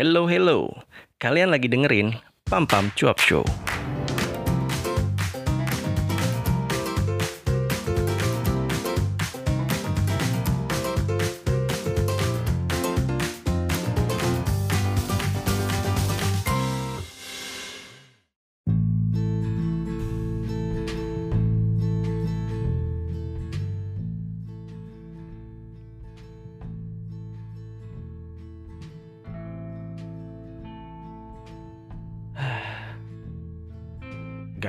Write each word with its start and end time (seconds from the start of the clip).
Hello, 0.00 0.24
hello. 0.24 0.80
Kalian 1.20 1.52
lagi 1.52 1.68
dengerin 1.68 2.16
Pam 2.48 2.64
Pam 2.64 2.88
Cuap 2.96 3.20
Show. 3.20 3.44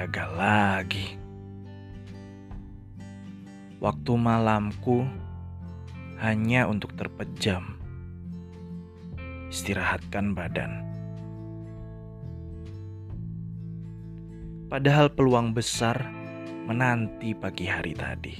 Gagal 0.01 0.33
lagi. 0.33 1.13
Waktu 3.77 4.11
malamku 4.17 5.05
hanya 6.17 6.65
untuk 6.65 6.97
terpejam. 6.97 7.77
Istirahatkan 9.53 10.33
badan. 10.33 10.81
Padahal 14.73 15.13
peluang 15.13 15.53
besar 15.53 16.01
menanti 16.65 17.37
pagi 17.37 17.69
hari 17.69 17.93
tadi. 17.93 18.35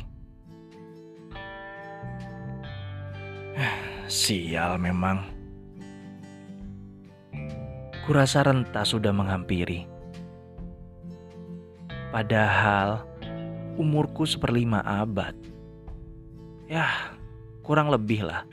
Sial 4.10 4.82
memang. 4.82 5.30
Kurasa 8.10 8.50
renta 8.50 8.82
sudah 8.82 9.14
menghampiri. 9.14 9.91
Padahal 12.12 13.08
umurku 13.80 14.28
seperlima 14.28 14.84
abad. 14.84 15.32
Ya, 16.68 17.16
kurang 17.64 17.88
lebih 17.88 18.28
lah. 18.28 18.44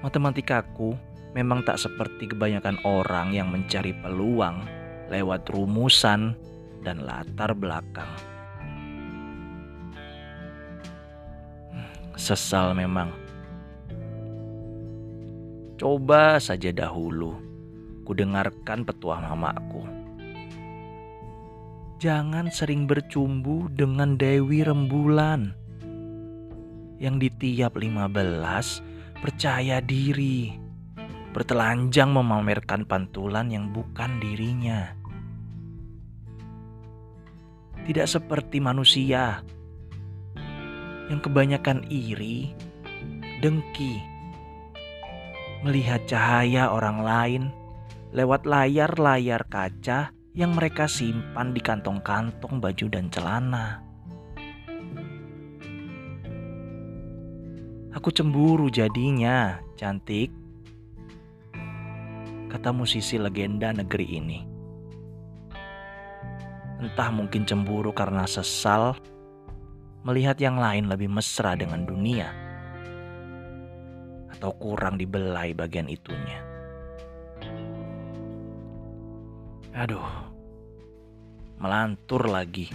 Matematikaku 0.00 0.96
memang 1.36 1.60
tak 1.60 1.76
seperti 1.76 2.32
kebanyakan 2.32 2.80
orang 2.88 3.36
yang 3.36 3.52
mencari 3.52 3.92
peluang 3.92 4.64
lewat 5.12 5.52
rumusan 5.52 6.32
dan 6.80 7.04
latar 7.04 7.52
belakang. 7.52 8.08
Sesal 12.16 12.72
memang. 12.72 13.12
Coba 15.76 16.40
saja 16.40 16.72
dahulu 16.72 17.36
ku 18.08 18.16
dengarkan 18.16 18.84
petuah 18.84 19.20
mamaku. 19.28 19.99
Jangan 22.00 22.48
sering 22.48 22.88
bercumbu 22.88 23.68
dengan 23.76 24.16
Dewi 24.16 24.64
Rembulan. 24.64 25.52
Yang 26.96 27.16
di 27.20 27.28
tiap 27.36 27.76
15 27.76 29.20
percaya 29.20 29.84
diri. 29.84 30.56
Bertelanjang 31.36 32.08
memamerkan 32.08 32.88
pantulan 32.88 33.52
yang 33.52 33.68
bukan 33.68 34.16
dirinya. 34.16 34.96
Tidak 37.84 38.08
seperti 38.08 38.64
manusia 38.64 39.44
yang 41.12 41.20
kebanyakan 41.20 41.84
iri, 41.92 42.56
dengki, 43.44 44.00
melihat 45.68 46.00
cahaya 46.08 46.72
orang 46.72 47.04
lain 47.04 47.42
lewat 48.16 48.48
layar-layar 48.48 49.44
kaca 49.52 50.16
yang 50.30 50.54
mereka 50.54 50.86
simpan 50.86 51.50
di 51.50 51.58
kantong-kantong 51.58 52.62
baju 52.62 52.86
dan 52.86 53.10
celana. 53.10 53.82
Aku 57.90 58.14
cemburu 58.14 58.70
jadinya, 58.70 59.58
cantik. 59.74 60.30
Kata 62.46 62.70
musisi 62.70 63.18
legenda 63.18 63.74
negeri 63.74 64.06
ini. 64.06 64.38
Entah 66.78 67.10
mungkin 67.10 67.42
cemburu 67.42 67.90
karena 67.90 68.24
sesal 68.30 68.94
melihat 70.06 70.38
yang 70.38 70.56
lain 70.56 70.86
lebih 70.86 71.10
mesra 71.10 71.58
dengan 71.58 71.82
dunia. 71.82 72.30
Atau 74.30 74.54
kurang 74.56 74.94
dibelai 74.94 75.50
bagian 75.52 75.90
itunya. 75.90 76.49
Aduh, 79.70 80.02
melantur 81.62 82.26
lagi. 82.26 82.66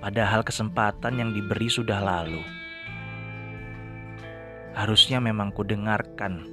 Padahal 0.00 0.40
kesempatan 0.40 1.20
yang 1.20 1.36
diberi 1.36 1.68
sudah 1.68 2.00
lalu. 2.00 2.40
Harusnya 4.72 5.20
memang 5.20 5.52
ku 5.52 5.60
dengarkan 5.60 6.48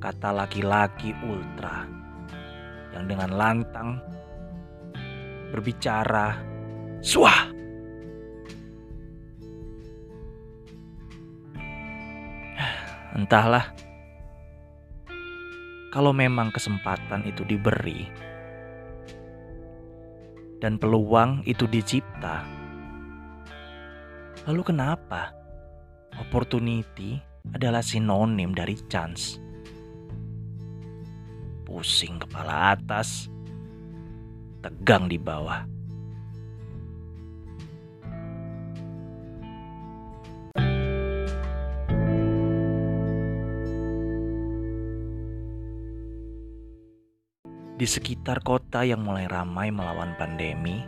kata 0.00 0.32
laki-laki 0.32 1.12
ultra 1.28 1.84
yang 2.96 3.04
dengan 3.04 3.28
lantang 3.36 4.00
berbicara, 5.52 6.40
"Suah!" 7.04 7.52
Entahlah 13.20 13.85
kalau 15.96 16.12
memang 16.12 16.52
kesempatan 16.52 17.24
itu 17.24 17.40
diberi 17.48 18.04
dan 20.60 20.76
peluang 20.76 21.40
itu 21.48 21.64
dicipta, 21.64 22.44
lalu 24.44 24.60
kenapa 24.60 25.32
opportunity 26.20 27.16
adalah 27.48 27.80
sinonim 27.80 28.52
dari 28.52 28.76
chance? 28.92 29.40
Pusing 31.64 32.20
kepala 32.20 32.76
atas, 32.76 33.32
tegang 34.60 35.08
di 35.08 35.16
bawah. 35.16 35.64
Di 47.76 47.84
sekitar 47.84 48.40
kota 48.40 48.88
yang 48.88 49.04
mulai 49.04 49.28
ramai 49.28 49.68
melawan 49.68 50.16
pandemi, 50.16 50.80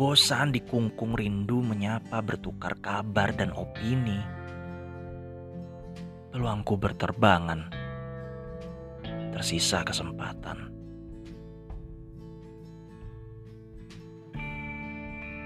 bosan 0.00 0.56
dikungkung 0.56 1.12
rindu 1.12 1.60
menyapa 1.60 2.24
bertukar 2.24 2.80
kabar 2.80 3.28
dan 3.36 3.52
opini. 3.52 4.16
Peluangku 6.32 6.80
berterbangan, 6.80 7.68
tersisa 9.36 9.84
kesempatan. 9.84 10.72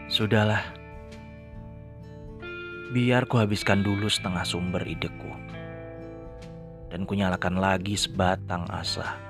Sudahlah, 0.06 0.62
biar 2.94 3.26
ku 3.26 3.42
habiskan 3.42 3.82
dulu 3.82 4.06
setengah 4.06 4.46
sumber 4.46 4.86
ideku 4.86 5.34
dan 6.86 7.02
kunyalakan 7.02 7.58
lagi 7.58 7.98
sebatang 7.98 8.62
asa 8.70 9.25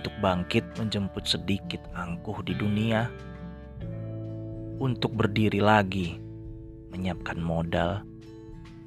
untuk 0.00 0.16
bangkit 0.24 0.64
menjemput 0.80 1.28
sedikit 1.28 1.84
angkuh 1.92 2.40
di 2.40 2.56
dunia, 2.56 3.12
untuk 4.80 5.12
berdiri 5.12 5.60
lagi, 5.60 6.16
menyiapkan 6.88 7.36
modal, 7.36 8.00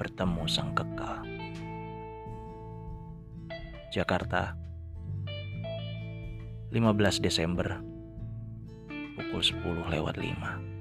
bertemu 0.02 0.50
sang 0.50 0.74
kekal. 0.74 1.22
Jakarta, 3.94 4.58
15 6.74 7.22
Desember, 7.22 7.78
pukul 9.14 9.46
10 9.46 9.86
lewat 9.94 10.18
5. 10.18 10.73